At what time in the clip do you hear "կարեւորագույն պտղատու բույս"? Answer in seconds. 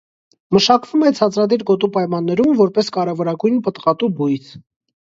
2.99-4.53